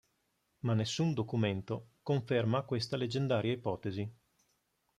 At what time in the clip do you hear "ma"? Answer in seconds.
0.61-0.73